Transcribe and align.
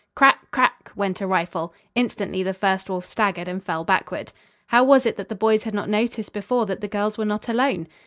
"Crack, 0.15 0.49
crack," 0.49 0.91
went 0.95 1.21
a 1.21 1.27
rifle. 1.27 1.75
Instantly 1.93 2.41
the 2.41 2.55
first 2.55 2.89
wolf 2.89 3.05
staggered 3.05 3.47
and 3.47 3.63
fell 3.63 3.83
backward. 3.83 4.31
How 4.65 4.83
was 4.83 5.05
it 5.05 5.15
that 5.17 5.29
the 5.29 5.35
boys 5.35 5.61
had 5.61 5.75
not 5.75 5.89
noticed 5.89 6.33
before 6.33 6.65
that 6.65 6.81
the 6.81 6.87
girls 6.87 7.19
were 7.19 7.23
not 7.25 7.47
alone? 7.47 7.87